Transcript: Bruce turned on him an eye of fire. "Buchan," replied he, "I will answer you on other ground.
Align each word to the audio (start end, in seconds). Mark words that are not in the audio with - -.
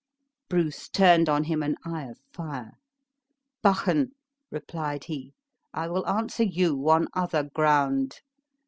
Bruce 0.49 0.89
turned 0.89 1.29
on 1.29 1.43
him 1.43 1.61
an 1.61 1.75
eye 1.85 2.05
of 2.05 2.17
fire. 2.33 2.71
"Buchan," 3.61 4.15
replied 4.49 5.03
he, 5.03 5.35
"I 5.75 5.89
will 5.89 6.07
answer 6.07 6.41
you 6.41 6.89
on 6.89 7.07
other 7.13 7.43
ground. 7.43 8.21